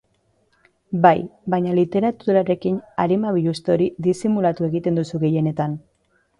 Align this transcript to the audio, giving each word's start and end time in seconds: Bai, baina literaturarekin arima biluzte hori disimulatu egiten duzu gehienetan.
Bai, 1.03 1.11
baina 1.55 1.73
literaturarekin 1.81 2.81
arima 3.05 3.35
biluzte 3.37 3.77
hori 3.77 3.91
disimulatu 4.09 4.71
egiten 4.73 5.01
duzu 5.01 5.25
gehienetan. 5.29 5.81